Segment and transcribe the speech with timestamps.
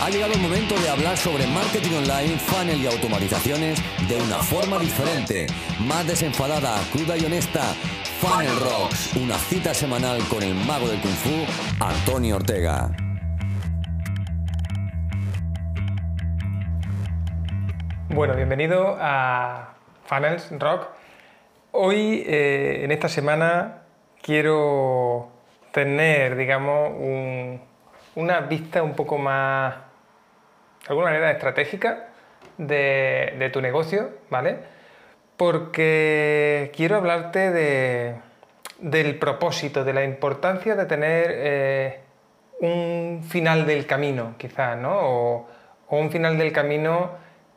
[0.00, 4.78] Ha llegado el momento de hablar sobre marketing online, funnel y automatizaciones de una forma
[4.78, 5.46] diferente,
[5.80, 7.62] más desenfadada, cruda y honesta.
[8.20, 12.90] Funnel Rocks, una cita semanal con el mago del kung fu, Antonio Ortega.
[18.10, 19.74] Bueno, bienvenido a
[20.04, 20.86] Funnels Rock.
[21.72, 23.82] Hoy, eh, en esta semana,
[24.22, 25.28] quiero
[25.72, 26.92] tener, digamos,
[28.14, 29.87] una vista un poco más,
[30.88, 32.08] de alguna manera, estratégica
[32.56, 34.56] de, tu negocio, ¿vale?
[35.36, 37.50] Porque quiero hablarte
[38.80, 42.00] del propósito, de la importancia de tener eh,
[42.60, 44.98] un final del camino, quizás, ¿no?
[44.98, 45.48] O,
[45.90, 47.12] un final del camino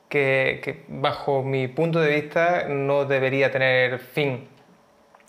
[0.10, 4.48] que, bajo mi punto de vista no debería tener fin.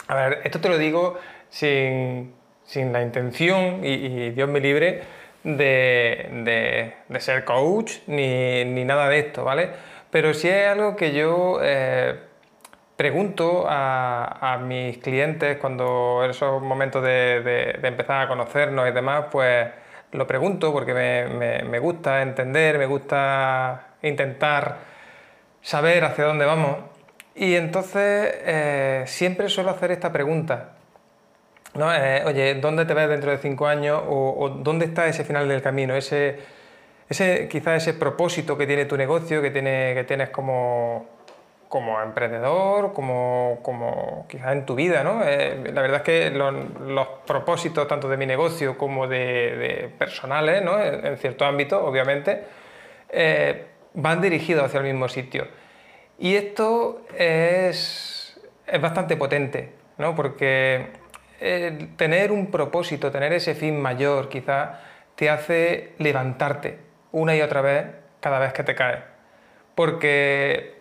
[0.09, 2.33] A ver, esto te lo digo sin,
[2.65, 5.03] sin la intención, y, Dios me libre,
[5.45, 9.71] de, ser coach ni, nada de esto, ¿vale?
[10.11, 12.19] Pero sí es algo que yo eh,
[12.97, 19.69] pregunto a, mis clientes cuando en esos momentos de, empezar a conocernos y demás, pues
[20.13, 24.77] lo pregunto porque me, gusta entender, me gusta intentar
[25.63, 26.77] saber hacia dónde vamos.
[27.35, 30.75] Y entonces eh, siempre suelo hacer esta pregunta.
[31.75, 31.95] ¿No?
[31.95, 34.03] Eh, oye, ¿dónde te ves dentro de cinco años?
[34.09, 35.95] O, dónde está ese final del camino?
[35.95, 36.39] Ese,
[37.09, 41.07] ese, quizás ese propósito que tiene tu negocio, que, tiene, que tienes como,
[41.69, 45.23] como emprendedor, como, como quizás en tu vida, ¿no?
[45.25, 50.79] Eh, la verdad es que los, propósitos tanto de mi negocio como de, personales, ¿no?
[50.79, 52.45] en, cierto ámbito, obviamente,
[53.09, 55.47] eh, van dirigidos hacia el mismo sitio.
[56.19, 60.15] Y esto es, es bastante potente, ¿no?
[60.15, 61.02] Porque
[61.97, 64.81] tener un propósito, tener ese fin mayor, quizá
[65.17, 66.79] te hace levantarte
[67.11, 67.87] una y otra vez
[68.21, 69.01] cada vez que te caes.
[69.75, 70.81] Porque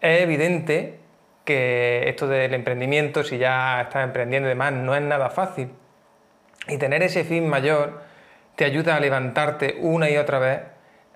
[0.00, 0.98] es evidente
[1.44, 5.70] que esto del emprendimiento, si ya estás emprendiendo y demás, no es nada fácil.
[6.68, 8.02] Y tener ese fin mayor
[8.56, 10.60] te ayuda a levantarte una y otra vez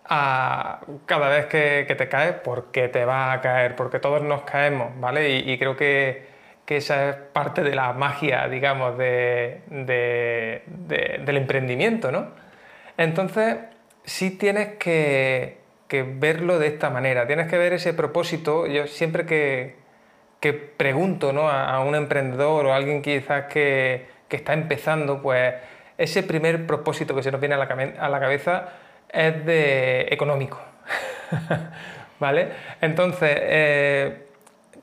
[0.08, 4.98] a cada vez que, te caes, porque te va a caer, porque todos nos caemos,
[5.00, 5.38] ¿vale?
[5.38, 6.35] y creo que
[6.66, 10.62] que esa es parte de la magia, digamos, del
[11.26, 12.26] emprendimiento, ¿no?
[12.98, 13.56] Entonces,
[14.04, 15.58] sí tienes que,
[16.18, 18.66] verlo de esta manera, tienes que ver ese propósito.
[18.66, 19.76] Yo siempre que,
[20.76, 25.54] pregunto a, un emprendedor o a alguien quizás que, está empezando, pues
[25.98, 27.58] ese primer propósito que se nos viene a
[28.08, 28.68] la, cabeza
[29.08, 30.60] es de económico,
[32.18, 32.48] ¿vale?
[32.80, 34.25] Entonces, eh,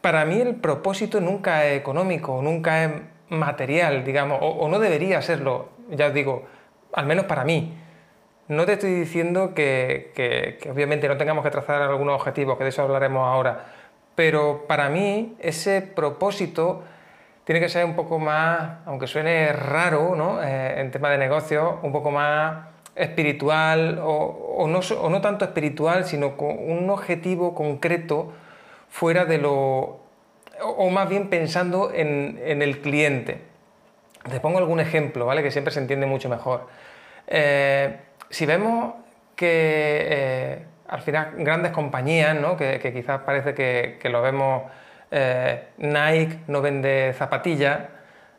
[0.03, 2.91] para mí el propósito nunca es económico, nunca es
[3.29, 6.43] material, digamos, o, no debería serlo, ya os digo,
[6.91, 7.73] al menos para mí.
[8.49, 12.81] No te estoy diciendo que, obviamente no tengamos que trazar algunos objetivos, que de eso
[12.81, 13.63] hablaremos ahora,
[14.13, 16.83] pero para mí ese propósito
[17.45, 20.43] tiene que ser un poco más, aunque suene raro ¿no?
[20.43, 26.49] Eh, en tema de negocios, un poco más espiritual o no tanto espiritual, sino con
[26.49, 28.33] un objetivo concreto
[28.93, 30.01] fuera de lo,
[30.61, 33.41] o más bien pensando en, el cliente.
[34.29, 35.41] Te pongo algún ejemplo, ¿vale?
[35.41, 36.67] Que siempre se entiende mucho mejor.
[37.25, 37.97] Eh,
[38.29, 38.93] si vemos
[39.35, 42.55] que eh, al final grandes compañías, ¿no?
[42.55, 44.61] que, quizás parece que, lo vemos,
[45.09, 47.79] eh, Nike no vende zapatillas,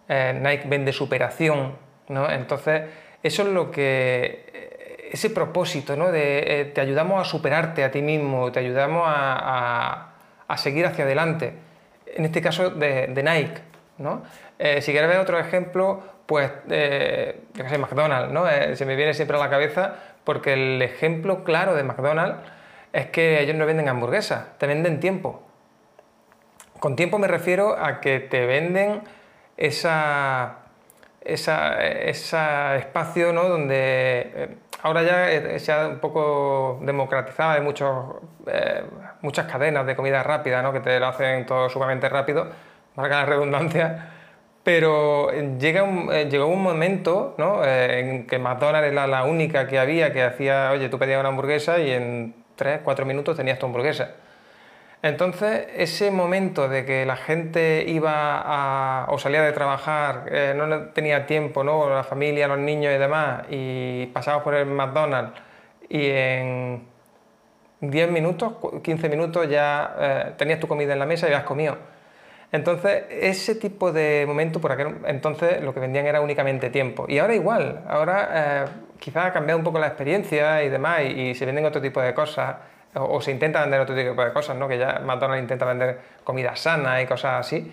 [0.08, 1.76] Nike vende superación,
[2.08, 2.30] ¿no?
[2.30, 2.82] Entonces,
[3.24, 6.12] eso es lo que, ese propósito, ¿no?
[6.12, 10.13] De te ayudamos a superarte a ti mismo, te ayudamos a a
[10.56, 11.54] seguir hacia adelante.
[12.06, 13.62] En este caso de, Nike.
[13.98, 14.22] ¿no?
[14.58, 18.48] Eh, si quieres ver otro ejemplo, pues, eh, yo sé, McDonald's, ¿no?
[18.48, 19.94] Eh, se me viene siempre a la cabeza
[20.24, 22.38] porque el ejemplo claro de McDonald's
[22.92, 25.42] es que ellos no venden hamburguesas, te venden tiempo.
[26.80, 29.02] Con tiempo me refiero a que te venden
[29.56, 30.58] esa,
[31.24, 33.48] ese espacio ¿no?
[33.48, 38.16] donde ahora ya se ha un poco democratizado, hay muchos,
[38.46, 38.82] eh,
[39.22, 40.72] muchas cadenas de comida rápida ¿no?
[40.72, 42.48] que te lo hacen todo sumamente rápido,
[42.94, 44.10] marca la redundancia,
[44.62, 47.64] pero llega eh, llegó un momento ¿no?
[47.64, 51.30] Eh, en que McDonald's era la única que había que hacía, oye, tú pedías una
[51.30, 54.14] hamburguesa y en 3, 4 minutos tenías tu hamburguesa.
[55.04, 60.88] Entonces, ese momento de que la gente iba a, o salía de trabajar, eh, no
[60.94, 61.90] tenía tiempo, ¿no?
[61.90, 65.38] la familia, los niños y demás, y pasabas por el McDonald's
[65.90, 66.84] y en
[67.82, 71.76] 10 minutos, 15 minutos ya eh, tenías tu comida en la mesa y habías comido.
[72.50, 77.04] Entonces, ese tipo de momento, por aquel entonces lo que vendían era únicamente tiempo.
[77.10, 81.44] Y ahora igual, ahora quizás ha cambiado un poco la experiencia y demás, y, se
[81.44, 82.56] venden otro tipo de cosas,
[82.94, 84.68] o, se intenta vender otro tipo de cosas, ¿no?
[84.68, 87.72] que ya McDonald's intenta vender comida sana y cosas así,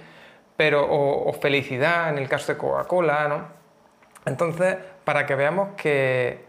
[0.57, 3.47] pero, o, felicidad en el caso de Coca-Cola, ¿no?
[4.25, 6.45] Entonces, para que veamos que,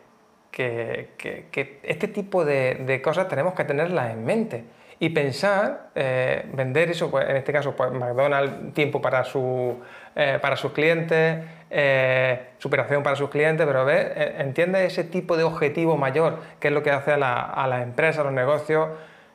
[0.50, 4.64] que, este tipo de, cosas tenemos que tenerlas en mente
[4.98, 9.80] y pensar, eh, vender eso, pues, en este caso, pues McDonald's, tiempo para, su,
[10.14, 15.44] eh, para sus clientes, eh, superación para sus clientes, pero ver, entiende ese tipo de
[15.44, 18.88] objetivo mayor, que es lo que hace a la, a las empresas, a los negocios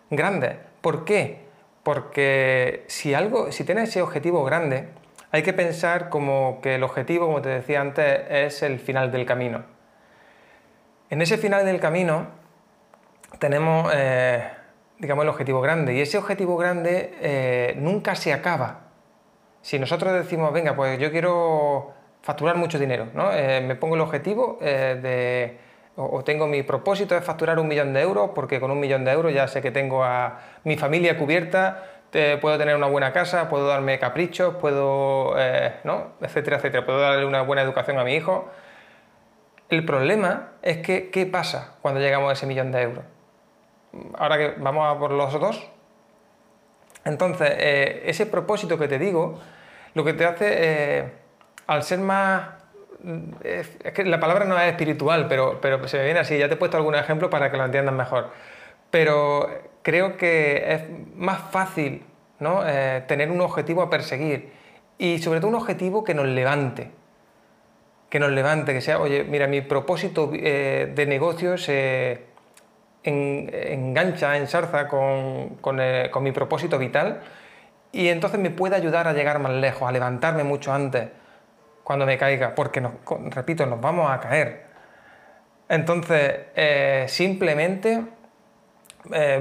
[0.10, 0.56] grandes.
[0.82, 1.40] ¿Por qué?
[1.84, 4.88] Porque si, algo, si tienes ese objetivo grande,
[5.32, 9.26] hay que pensar como que el objetivo, como te decía antes, es el final del
[9.26, 9.64] camino.
[11.10, 12.28] En ese final del camino
[13.40, 14.44] tenemos, eh,
[15.00, 18.87] digamos, el objetivo grande y ese objetivo grande eh, nunca se acaba.
[19.68, 21.92] Si nosotros decimos, venga, pues yo quiero
[22.22, 23.34] facturar mucho dinero, ¿no?
[23.34, 25.58] Eh, me pongo el objetivo de,
[25.98, 29.12] o, tengo mi propósito de facturar un millón de euros porque con un millón de
[29.12, 31.84] euros ya sé que tengo a mi familia cubierta,
[32.40, 35.36] puedo tener una buena casa, puedo darme caprichos, puedo,
[35.84, 36.14] ¿no?
[36.22, 38.50] etcétera, etcétera, puedo darle una buena educación a mi hijo.
[39.68, 43.04] El problema es que, ¿qué pasa cuando llegamos a ese millón de euros?
[44.18, 45.70] Ahora que vamos a por los dos.
[47.04, 49.40] Entonces, eh, ese propósito que te digo,
[49.98, 51.12] lo que te hace, eh,
[51.68, 52.50] al ser más...
[53.44, 56.38] Es, que la palabra no es espiritual, pero, pero se me viene así.
[56.38, 58.30] Ya te he puesto algún ejemplo para que lo entiendas mejor.
[58.92, 59.50] Pero
[59.82, 60.82] creo que es
[61.16, 62.04] más fácil
[62.40, 62.62] ¿no?
[62.66, 64.52] Eh, tener un objetivo a perseguir
[64.98, 66.92] y sobre todo un objetivo que nos levante
[68.10, 72.22] que nos levante, que sea, oye, mira, mi propósito eh, de negocio se
[73.04, 75.80] engancha, ensarza con, con,
[76.12, 77.22] con mi propósito vital
[78.02, 81.10] y entonces me puede ayudar a llegar más lejos, a levantarme mucho antes
[81.84, 82.86] cuando me caiga, porque,
[83.30, 84.66] repito, nos vamos a caer.
[85.70, 88.04] Entonces, eh, simplemente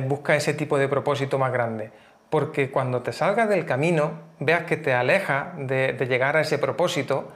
[0.07, 1.91] busca ese tipo de propósito más grande,
[2.31, 7.33] porque cuando te salgas del camino, veas que te aleja de, llegar a ese propósito,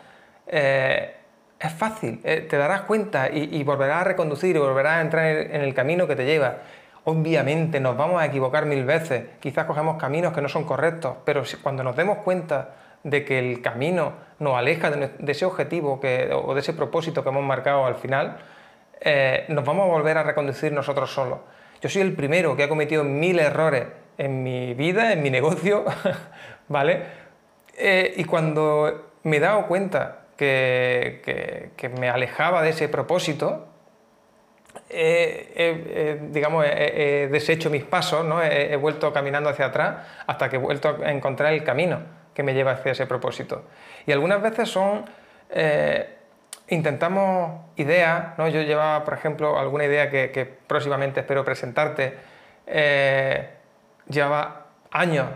[1.61, 5.61] es fácil, eh, te darás cuenta y, volverás a reconducir y volverás a entrar en
[5.61, 6.56] el camino que te lleva.
[7.05, 11.43] Obviamente nos vamos a equivocar mil veces, quizás cogemos caminos que no son correctos, pero
[11.62, 16.00] cuando nos demos cuenta de que el camino nos aleja de, ese objetivo
[16.44, 18.37] o de ese propósito que hemos marcado al final,
[19.00, 21.38] eh, nos vamos a volver a reconducir nosotros solos.
[21.81, 23.87] Yo soy el primero que ha cometido mil errores
[24.19, 25.85] en mi vida, en mi negocio,
[26.69, 27.03] ¿vale?
[27.79, 33.69] Eh, y cuando me he dado cuenta que, me alejaba de ese propósito,
[36.31, 38.43] digamos, he, deshecho mis pasos, ¿no?
[38.43, 42.00] he, vuelto caminando hacia atrás hasta que he vuelto a encontrar el camino
[42.34, 43.64] que me lleva hacia ese propósito.
[44.06, 45.05] Y algunas veces son,
[45.50, 46.17] eh,
[46.69, 48.49] intentamos ideas, ¿no?
[48.49, 52.14] yo llevaba, por ejemplo, alguna idea que, próximamente espero presentarte,
[52.67, 53.50] eh,
[54.08, 55.26] llevaba años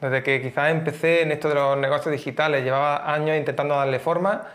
[0.00, 4.46] desde que quizás empecé en esto de los negocios digitales, llevaba años intentando darle forma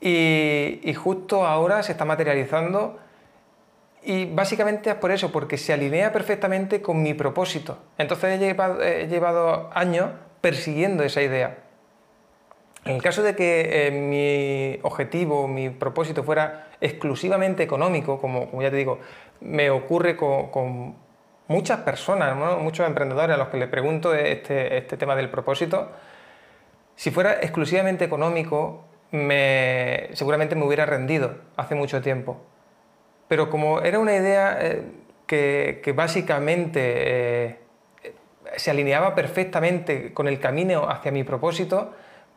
[0.00, 2.98] y, justo ahora se está materializando
[4.06, 7.78] y básicamente es por eso, porque se alinea perfectamente con mi propósito.
[7.98, 10.10] Entonces he llevado, años
[10.40, 11.58] persiguiendo esa idea.
[12.84, 18.70] En el caso de que eh, mi objetivo, mi propósito fuera exclusivamente económico, como, ya
[18.70, 19.00] te digo,
[19.40, 20.94] me ocurre con
[21.48, 25.90] muchas personas, muchos emprendedores a los que le pregunto este, este tema del propósito,
[26.94, 32.40] si fuera exclusivamente económico, me, seguramente me hubiera rendido hace mucho tiempo.
[33.28, 34.82] Pero como era una idea eh,
[35.26, 37.56] que, básicamente eh,
[38.56, 41.94] se alineaba perfectamente con el camino hacia mi propósito,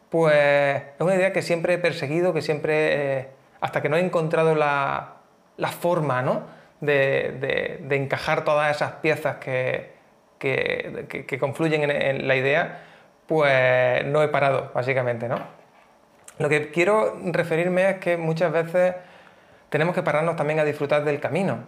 [0.10, 3.28] pues es una idea que siempre he perseguido, que siempre, eh,
[3.62, 5.16] hasta que no he encontrado la,
[5.80, 6.44] forma, ¿no?
[6.82, 9.92] de, encajar todas esas piezas que,
[11.40, 12.82] confluyen en, la idea,
[13.28, 15.28] pues no he parado, básicamente.
[15.28, 15.40] ¿no?
[16.40, 18.96] Lo que quiero referirme es que muchas veces
[19.70, 21.60] tenemos que pararnos también a disfrutar del camino.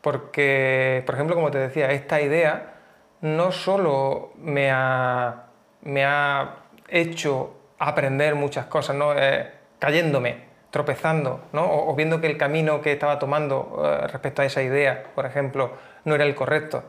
[0.00, 2.74] Porque, por ejemplo, como te decía, esta idea
[3.20, 5.44] no solo me ha,
[5.82, 6.56] me ha
[6.88, 9.14] hecho aprender muchas cosas, ¿no?
[9.16, 11.64] Eh, cayéndome, tropezando, ¿no?
[11.64, 15.72] o, viendo que el camino que estaba tomando eh, respecto a esa idea, por ejemplo,
[16.04, 16.84] no era el correcto.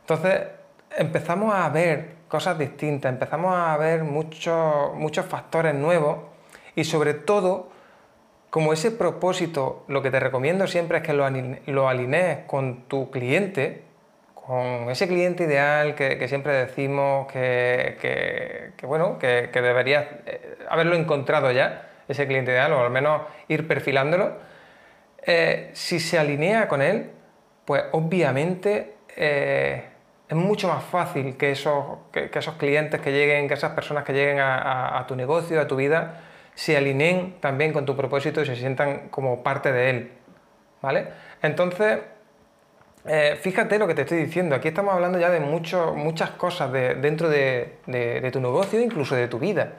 [0.00, 0.42] Entonces
[0.96, 6.18] empezamos a ver cosas distintas, empezamos a ver muchos, muchos factores nuevos
[6.76, 7.70] y sobre todo,
[8.54, 11.28] como ese propósito, lo que te recomiendo siempre es que lo,
[11.66, 13.82] lo alinees con tu cliente,
[14.32, 21.88] con ese cliente ideal que, siempre decimos que, bueno, que, deberías eh, haberlo encontrado ya
[22.06, 24.36] ese cliente ideal, o al menos ir perfilándolo,
[25.26, 27.10] eh, si se alinea con él,
[27.64, 29.82] pues obviamente eh,
[30.28, 35.04] es mucho más fácil que, esos clientes que lleguen, que esas personas que lleguen a,
[35.08, 36.20] tu negocio, a tu vida,
[36.54, 40.12] se alineen también con tu propósito y se sientan como parte de él.
[40.80, 41.08] ¿Vale?
[41.42, 42.00] Entonces,
[43.06, 44.54] eh, fíjate lo que te estoy diciendo.
[44.54, 47.78] Aquí estamos hablando ya de muchas cosas dentro de,
[48.32, 49.72] tu negocio, incluso de tu vida.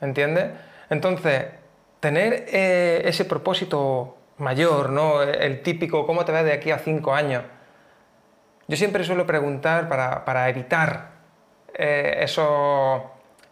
[0.00, 0.46] ¿Entiendes?
[0.90, 1.46] Entonces,
[2.00, 5.22] tener eh, ese propósito mayor, ¿no?
[5.22, 7.42] El típico, ¿cómo te ves de aquí a cinco años?
[8.68, 11.10] Yo siempre suelo preguntar para, evitar
[11.74, 13.02] eh, esos,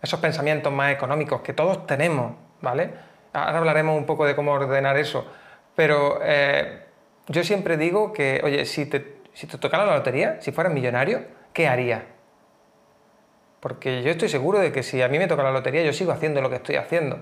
[0.06, 2.90] esos pensamientos más económicos que todos tenemos, ¿vale?
[3.32, 5.26] Ahora hablaremos un poco de cómo ordenar eso,
[5.74, 6.84] pero eh,
[7.28, 11.24] yo siempre digo que, oye, si te, si te tocara la lotería, si fueras millonario,
[11.52, 12.02] ¿qué harías?
[13.60, 16.12] Porque yo estoy seguro de que si a mí me toca la lotería, yo sigo
[16.12, 17.18] haciendo lo que estoy haciendo.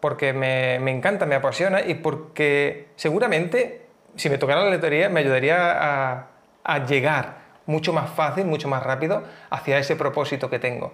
[0.00, 5.20] Porque me, me encanta, me apasiona y porque seguramente si me tocara la lotería me
[5.20, 6.26] ayudaría a,
[6.64, 10.92] a llegar mucho más fácil, mucho más rápido hacia ese propósito que tengo.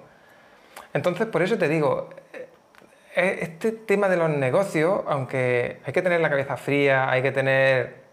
[0.94, 2.48] Entonces, por eso te digo, eh,
[3.16, 7.32] eh, este tema de los negocios, aunque hay que tener la cabeza fría, hay que
[7.32, 8.04] tener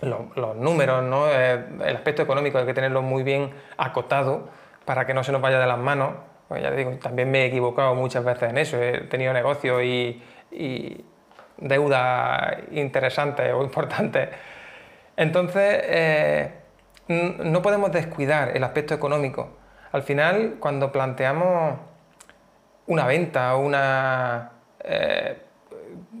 [0.00, 1.04] los, números.
[1.32, 4.48] Eh, el aspecto económico hay que tenerlo muy bien acotado
[4.84, 6.14] para que no se nos vaya de las manos.
[6.48, 10.20] Pues ya digo, también me he equivocado muchas veces en eso, he tenido negocios y,
[10.50, 11.04] y
[11.56, 14.28] deudas interesantes o importantes.
[15.16, 16.50] Entonces,
[17.08, 19.50] no podemos descuidar el aspecto económico.
[19.92, 21.78] Al final, cuando planteamos
[22.86, 24.50] una venta, una...
[24.84, 25.36] Eh,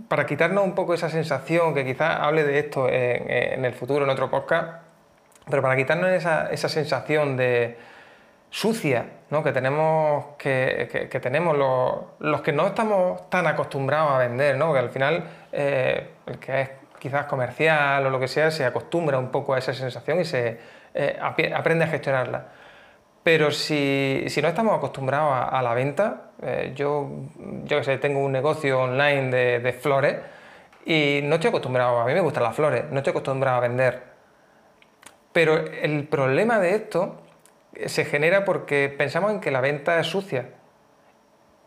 [0.08, 4.10] para quitarnos un poco esa sensación, que quizás hable de esto en, el futuro, en
[4.10, 4.82] otro podcast,
[5.48, 7.78] pero para quitarnos esa, sensación de
[8.50, 9.42] sucia ¿no?
[9.42, 11.56] que tenemos, que, tenemos
[12.20, 14.72] los, que no estamos tan acostumbrados a vender, ¿no?
[14.72, 19.18] que al final eh, el que es quizás comercial o lo que sea, se acostumbra
[19.18, 20.58] un poco a esa sensación y se
[20.94, 22.44] eh, aprende a gestionarla.
[23.22, 27.08] Pero si, no estamos acostumbrados a, la venta, eh, yo,
[27.64, 30.16] yo que sé, tengo un negocio online de, flores
[30.84, 34.02] y no estoy acostumbrado, a mí me gustan las flores, no estoy acostumbrado a vender.
[35.32, 37.22] Pero el problema de esto
[37.86, 40.50] se genera porque pensamos en que la venta es sucia.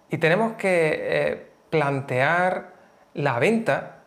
[0.10, 2.74] Y tenemos que eh, plantear
[3.14, 4.00] la venta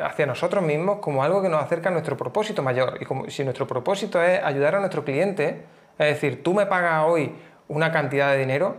[0.00, 2.98] hacia nosotros mismos como algo que nos acerca a nuestro propósito mayor.
[3.00, 5.64] Y como si nuestro propósito es ayudar a nuestro cliente,
[5.98, 7.34] es decir, tú me pagas hoy
[7.68, 8.76] una cantidad de dinero,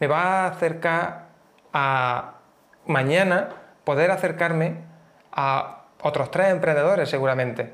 [0.00, 1.26] me va a acercar
[1.72, 2.34] a
[2.86, 3.48] mañana
[3.84, 4.76] poder acercarme
[5.32, 7.72] a otros tres emprendedores seguramente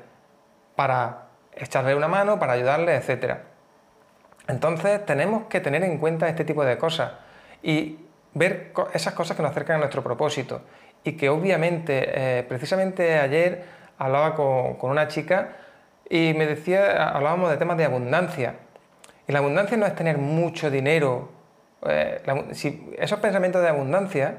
[0.75, 3.39] para echarle una mano, para ayudarles, etc.
[4.47, 7.13] Entonces tenemos que tener en cuenta este tipo de cosas
[7.61, 7.99] y
[8.33, 10.61] ver esas cosas que nos acercan a nuestro propósito
[11.03, 13.63] y que obviamente, eh, precisamente ayer
[13.97, 15.49] hablaba con, una chica
[16.09, 18.55] y me decía, hablábamos de temas de abundancia.
[19.27, 21.29] Y la abundancia no es tener mucho dinero.
[21.85, 22.21] Eh,
[22.97, 24.37] esos pensamientos de abundancia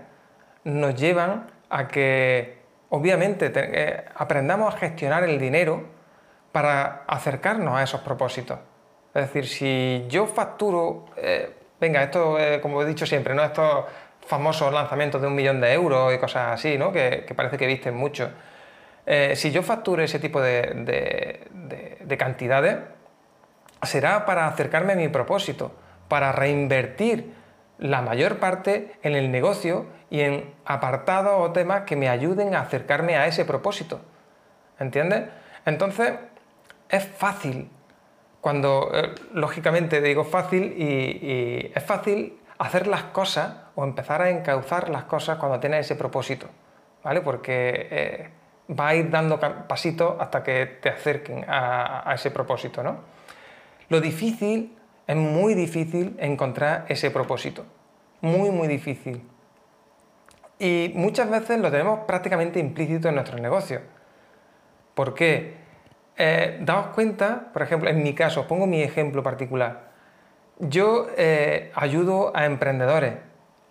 [0.64, 2.58] nos llevan a que,
[2.90, 5.84] obviamente, eh, aprendamos a gestionar el dinero
[6.52, 8.58] para acercarnos a esos propósitos.
[9.14, 11.06] Es decir, si yo facturo,
[11.78, 13.42] venga, esto, como he dicho siempre, ¿no?
[13.44, 13.86] esto
[14.26, 16.92] famosos lanzamientos de un millón de euros y cosas así, ¿no?
[16.92, 18.30] que, parece que visten mucho.
[19.04, 21.40] Eh, si yo facturo ese tipo de,
[22.18, 22.76] cantidades,
[23.82, 25.72] será para acercarme a mi propósito,
[26.08, 27.32] para reinvertir
[27.78, 32.60] la mayor parte en el negocio y en apartados o temas que me ayuden a
[32.60, 34.00] acercarme a ese propósito.
[34.78, 35.24] ¿Entiendes?
[35.64, 36.12] Entonces,
[36.88, 37.70] es fácil,
[38.40, 44.88] cuando, eh, lógicamente digo fácil, y es fácil hacer las cosas o empezar a encauzar
[44.88, 46.46] las cosas cuando tienes ese propósito,
[47.02, 47.20] ¿vale?
[47.20, 48.28] Porque eh,
[48.70, 52.98] va a ir dando pasitos hasta que te acerquen a, ese propósito, ¿no?
[53.88, 57.64] Lo difícil, es muy difícil encontrar ese propósito,
[58.20, 59.22] muy, muy difícil.
[60.58, 63.82] Y muchas veces lo tenemos prácticamente implícito en nuestros negocios.
[64.94, 65.54] ¿Por qué?
[66.16, 69.90] Eh, daos cuenta, por ejemplo, en mi caso, pongo mi ejemplo particular.
[70.58, 73.14] Yo eh, ayudo a emprendedores,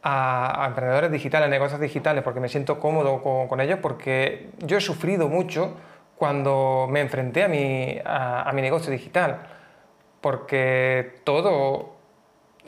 [0.03, 4.81] a, emprendedores digitales, a negocios digitales, porque me siento cómodo con, ellos, porque yo he
[4.81, 5.77] sufrido mucho
[6.17, 9.39] cuando me enfrenté a mi, a, mi negocio digital,
[10.21, 11.95] porque todo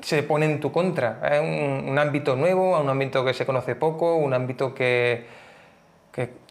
[0.01, 1.19] se pone en tu contra.
[1.31, 5.25] Es un, ámbito nuevo, un ámbito que se conoce poco, un ámbito que,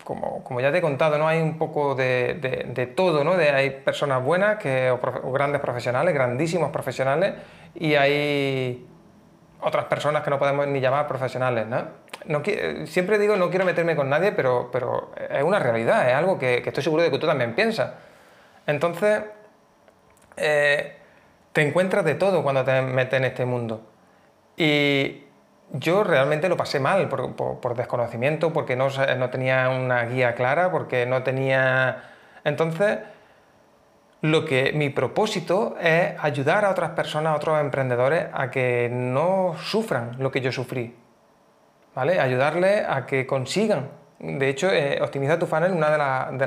[0.04, 1.28] como, ya te he contado, ¿no?
[1.28, 3.36] hay un poco de, todo, ¿no?
[3.36, 7.34] De, hay personas buenas, que, o, grandes profesionales, grandísimos profesionales,
[7.74, 8.86] y hay
[9.60, 11.66] otras personas que no podemos ni llamar profesionales.
[11.66, 11.84] ¿no?
[12.26, 12.42] No,
[12.86, 16.62] siempre digo no quiero meterme con nadie, pero, pero es una realidad, es algo que,
[16.64, 17.92] estoy seguro de que tú también piensas.
[18.66, 19.22] Entonces,
[20.36, 20.96] eh,
[21.52, 23.82] te encuentras de todo cuando te metes en este mundo.
[24.56, 25.24] Y
[25.72, 31.06] yo realmente lo pasé mal por, desconocimiento, porque no, no, tenía una guía clara, porque
[31.06, 32.10] no tenía...
[32.44, 32.98] Entonces,
[34.20, 39.56] lo que mi propósito es ayudar a otras personas, a otros emprendedores, a que no
[39.58, 40.96] sufran lo que yo sufrí.
[41.94, 42.20] ¿Vale?
[42.20, 43.90] Ayudarles a que consigan.
[44.18, 46.46] De hecho, eh, optimiza tu funnel, una de, de,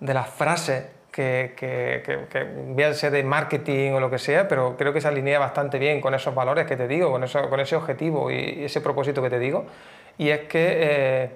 [0.00, 5.00] de las frases que, que, que, de marketing o lo que sea, pero creo que
[5.00, 8.32] se alinea bastante bien con esos valores que te digo, con, eso, con ese objetivo
[8.32, 9.64] y ese propósito que te digo.
[10.18, 11.30] Y es que eh,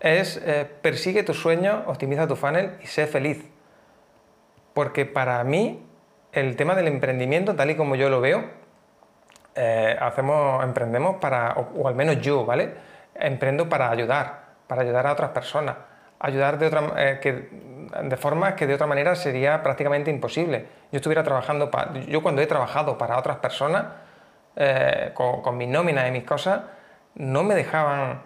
[0.00, 3.48] es eh, persigue tus sueños, optimiza tu funnel y sé feliz.
[4.74, 5.86] Porque para mí
[6.32, 8.46] el tema del emprendimiento, tal y como yo lo veo,
[9.54, 12.74] eh, hacemos, emprendemos para, o, al menos yo, ¿vale?
[13.14, 15.76] Emprendo para ayudar, para ayudar a otras personas,
[16.18, 20.66] ayudar de otra, que de formas que de otra manera sería prácticamente imposible.
[20.92, 21.70] Yo estuviera trabajando,
[22.06, 23.86] yo cuando he trabajado para otras personas,
[24.56, 26.62] eh, con, mis nóminas y mis cosas,
[27.14, 28.22] no me dejaban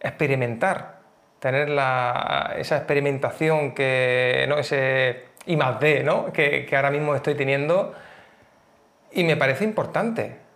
[0.00, 0.98] experimentar,
[1.38, 4.58] tener esa experimentación que, ¿no?
[4.58, 6.32] ese I más D, ¿no?
[6.32, 7.94] que, que ahora mismo estoy teniendo,
[9.12, 10.47] y me parece importante.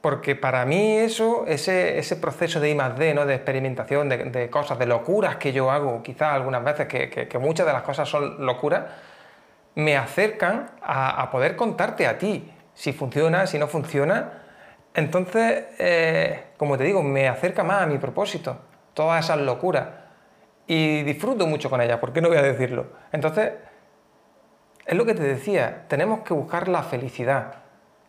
[0.00, 3.26] Porque para mí eso, ese, ese proceso de I más D, ¿no?
[3.26, 7.72] de experimentación, de, cosas, de locuras que yo hago, quizás algunas veces, que, muchas de
[7.72, 8.84] las cosas son locuras,
[9.74, 14.42] me acercan a, poder contarte a ti si funciona, si no funciona.
[14.94, 18.56] Entonces, eh, como te digo, me acerca más a mi propósito,
[18.94, 19.86] todas esas locuras.
[20.66, 22.86] Y disfruto mucho con ellas, ¿por qué no voy a decirlo?
[23.12, 23.52] Entonces,
[24.86, 27.60] es lo que te decía, tenemos que buscar la felicidad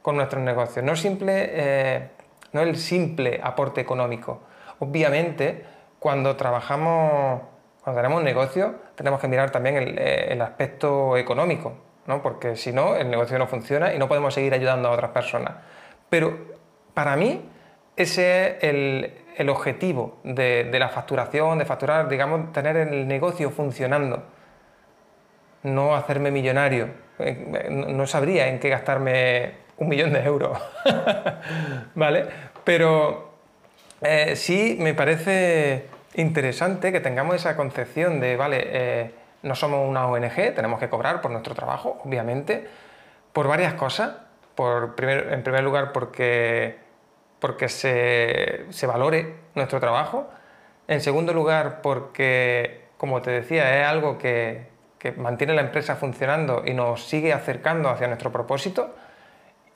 [0.01, 2.09] con nuestros negocios, no, simple, eh,
[2.53, 4.41] no el simple aporte económico.
[4.79, 5.63] Obviamente,
[5.99, 7.41] cuando trabajamos,
[7.83, 11.73] cuando tenemos un negocio, tenemos que mirar también el, eh, aspecto económico,
[12.07, 12.21] ¿no?
[12.23, 15.53] porque si no, el negocio no funciona y no podemos seguir ayudando a otras personas.
[16.09, 16.35] Pero
[16.93, 17.47] para mí,
[17.95, 23.51] ese es el, el objetivo de, de, la facturación, de facturar, digamos, tener el negocio
[23.51, 24.23] funcionando,
[25.63, 26.89] no hacerme millonario.
[27.19, 30.57] Eh, no sabría en qué gastarme un millón de euros.
[31.95, 32.25] ¿Vale?
[32.63, 33.31] Pero
[34.01, 40.05] eh, sí me parece interesante que tengamos esa concepción de, vale, eh, no somos una
[40.05, 42.67] ONG, tenemos que cobrar por nuestro trabajo, obviamente,
[43.33, 44.13] por varias cosas.
[44.53, 46.77] Por en primer lugar, porque,
[47.39, 50.29] porque se, valore nuestro trabajo.
[50.87, 54.67] En segundo lugar, porque, como te decía, es algo que,
[54.99, 58.93] que mantiene la empresa funcionando y nos sigue acercando hacia nuestro propósito.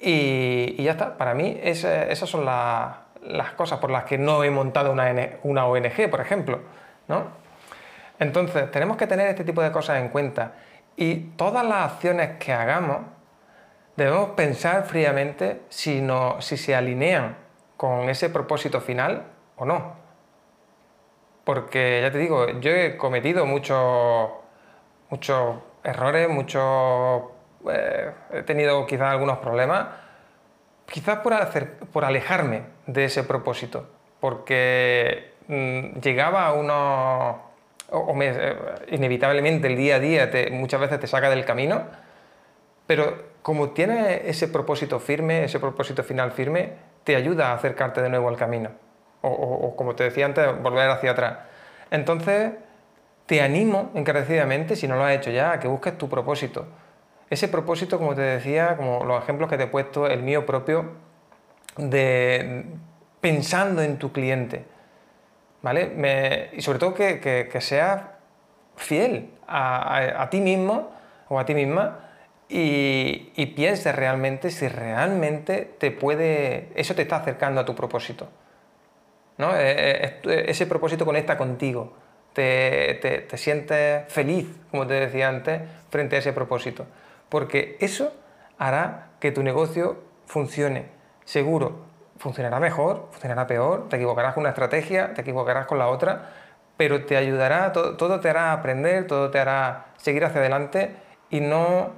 [0.07, 4.91] Y, ya está, para mí esas son las cosas por las que no he montado
[4.91, 6.59] una, una ONG, por ejemplo.
[7.07, 7.23] ¿no?
[8.19, 10.53] Entonces, tenemos que tener este tipo de cosas en cuenta
[10.95, 12.99] y todas las acciones que hagamos
[13.95, 17.37] debemos pensar fríamente si, no, si se alinean
[17.75, 19.23] con ese propósito final
[19.57, 19.93] o no.
[21.43, 24.29] Porque ya te digo, yo he cometido muchos,
[25.09, 27.23] muchos errores, muchos
[27.71, 29.87] eh, he tenido quizás algunos problemas,
[30.85, 33.87] quizás por, hacer, por alejarme de ese propósito,
[34.19, 37.35] porque mm, llegaba a unos...
[37.91, 38.55] O, eh,
[38.89, 41.83] inevitablemente el día a día muchas veces te saca del camino,
[42.87, 46.73] pero como tiene ese propósito firme, ese propósito final firme,
[47.03, 48.71] te ayuda a acercarte de nuevo al camino.
[49.21, 51.37] O, como te decía antes, volver hacia atrás.
[51.91, 52.53] Entonces,
[53.25, 56.67] te animo encarecidamente, si no lo has hecho ya, a que busques tu propósito.
[57.29, 60.91] Ese propósito, como te decía, como los ejemplos que te he puesto, el mío propio,
[61.77, 62.65] de
[63.19, 64.65] pensando en tu cliente,
[65.63, 66.51] ¿vale?
[66.55, 67.59] y sobre todo que, que,
[68.75, 70.91] fiel a, ti mismo
[71.29, 72.11] o a ti misma
[72.47, 73.55] y, y
[73.91, 78.29] realmente si realmente te puede, eso te está acercando a tu propósito.
[79.39, 79.57] ¿no?
[79.57, 81.93] E, e, ese propósito conecta contigo,
[82.33, 86.85] te, te, te sientes feliz, como te decía antes, frente a ese propósito
[87.29, 88.13] porque eso
[88.57, 90.87] hará que tu negocio funcione.
[91.23, 91.85] Seguro,
[92.17, 96.31] funcionará mejor, funcionará peor, te equivocarás con una estrategia, te equivocarás con la otra,
[96.77, 100.95] pero te ayudará, todo, te hará aprender, todo te hará seguir hacia adelante
[101.29, 101.91] y no,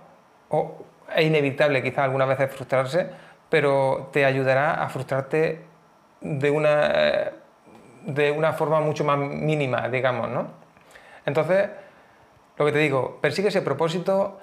[1.15, 3.09] es inevitable quizás algunas veces frustrarse,
[3.49, 5.61] pero te ayudará a frustrarte
[6.21, 7.31] de una,
[8.05, 10.47] de una forma mucho más mínima, digamos, ¿no?
[11.25, 11.69] Entonces,
[12.57, 14.39] lo que te digo, persigue ese propósito,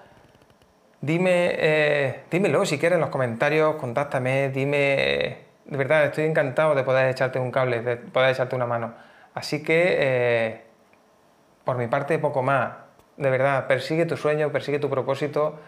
[1.05, 5.37] Dime, eh, dímelo si quieres en los comentarios, contáctame, dime.
[5.67, 8.95] De verdad, estoy encantado de poder echarte un cable, de poder echarte una mano.
[9.35, 10.63] Así que, eh,
[11.65, 12.77] por mi parte, poco más.
[13.19, 15.59] De verdad, persigue tu sueño, persigue tu propósito.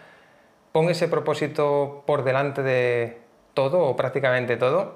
[0.71, 3.19] Pon ese propósito por delante de
[3.53, 4.95] todo o prácticamente todo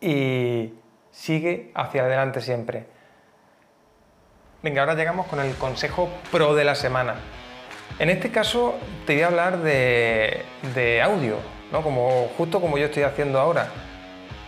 [0.00, 0.74] y
[1.12, 2.86] sigue hacia adelante siempre.
[4.64, 7.14] Venga, ahora llegamos con el consejo pro de la semana.
[7.98, 10.44] En este caso te voy a hablar de,
[11.02, 11.36] audio,
[11.72, 11.82] ¿no?
[11.82, 13.68] como, justo como yo estoy haciendo ahora.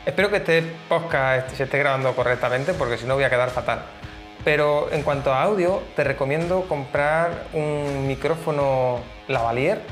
[0.06, 3.82] Espero que este podcast se esté grabando correctamente porque si no voy a quedar fatal.
[4.44, 9.82] Pero en cuanto a audio, te recomiendo comprar un micrófono lavalier.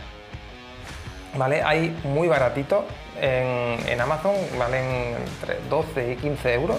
[1.37, 1.63] ¿Vale?
[1.63, 2.87] Hay muy baratito
[3.21, 6.79] en, Amazon, valen entre 12 y 15 euros.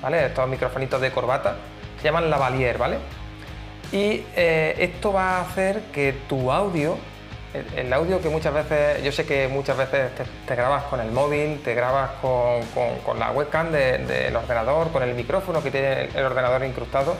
[0.00, 0.26] ¿Vale?
[0.26, 1.56] Estos microfonitos de corbata
[1.98, 2.96] se llaman lavalier, ¿vale?
[3.92, 6.96] Y eh, esto va a hacer que tu audio,
[7.76, 10.12] el, audio que muchas veces, yo sé que muchas veces
[10.46, 15.60] te, grabas con el móvil, te grabas con, la webcam del ordenador, con el micrófono
[15.60, 17.16] que tiene el, ordenador incrustado,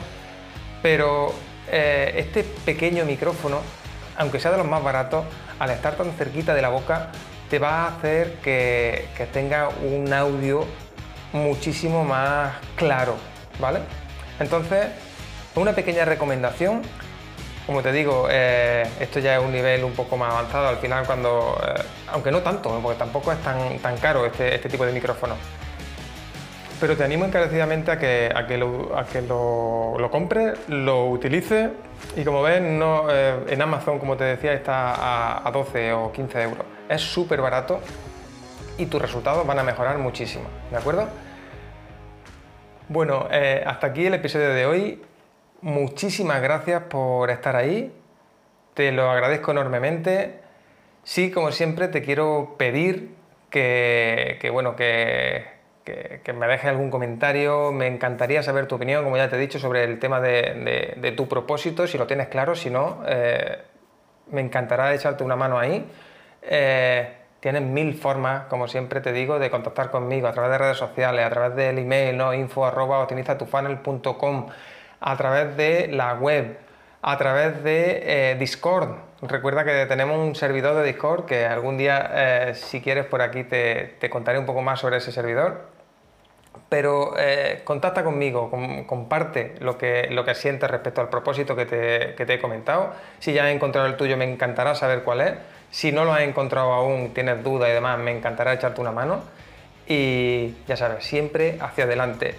[0.81, 1.33] pero
[1.69, 3.59] eh, este pequeño micrófono,
[4.17, 5.25] aunque sea de los más baratos,
[5.59, 7.11] al estar tan cerquita de la boca,
[7.49, 10.65] te va a hacer que, que tenga un audio
[11.33, 13.15] muchísimo más claro,
[13.59, 13.79] ¿vale?
[14.39, 14.87] Entonces,
[15.55, 16.81] una pequeña recomendación,
[17.65, 21.05] como te digo, eh, esto ya es un nivel un poco más avanzado al final
[21.05, 25.35] cuando, eh, aunque no tanto, porque tampoco es tan, caro este, este tipo de micrófono.
[26.79, 31.69] Pero te animo encarecidamente a que, a que, lo, compres, lo utilices
[32.15, 36.41] y como ves, eh, en Amazon, como te decía, está a, a 12 o 15
[36.41, 36.65] euros.
[36.89, 37.79] Es súper barato
[38.79, 41.07] y tus resultados van a mejorar muchísimo, ¿de acuerdo?
[42.89, 43.27] Bueno,
[43.65, 45.01] hasta aquí el episodio de hoy
[45.61, 47.93] muchísimas gracias por estar ahí,
[48.73, 50.39] te lo agradezco enormemente.
[51.03, 53.15] Sí, como siempre, te quiero pedir
[53.49, 55.59] que, bueno, que,
[56.33, 57.71] me dejes algún comentario.
[57.71, 61.27] Me encantaría saber tu opinión, como ya te he dicho, sobre el tema de, tu
[61.27, 63.59] propósito, si lo tienes claro, si no, eh,
[64.31, 65.85] me encantará echarte una mano ahí.
[66.43, 70.77] Eh, tienes mil formas, como siempre te digo, de contactar conmigo a través de redes
[70.77, 72.33] sociales, a través del email, ¿no?
[72.33, 73.05] info arroba
[75.01, 76.57] a través de la web,
[77.01, 78.95] a través de eh, Discord.
[79.23, 83.43] Recuerda que tenemos un servidor de Discord que algún día, eh, si quieres, por aquí
[83.43, 85.69] te, contaré un poco más sobre ese servidor.
[86.69, 88.49] Pero eh, contacta conmigo,
[88.87, 92.93] comparte lo que, lo que sientes respecto al propósito que te, que te, he comentado.
[93.19, 95.33] Si ya has encontrado el tuyo, me encantará saber cuál es.
[95.69, 99.21] Si no lo has encontrado aún, tienes duda y demás, me encantará echarte una mano.
[99.87, 102.35] Y ya sabes, siempre hacia adelante.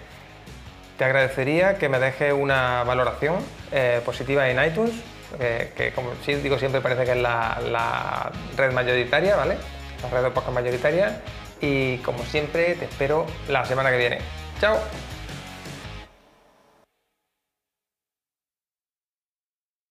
[1.02, 3.38] Te agradecería que me dejes una valoración
[3.72, 4.92] eh, positiva en iTunes,
[5.40, 9.56] eh, que como digo siempre parece que es la, red mayoritaria, ¿vale?
[10.00, 11.20] La red de podcast mayoritaria.
[11.60, 14.18] Y como siempre te espero la semana que viene.
[14.60, 14.78] ¡Chao!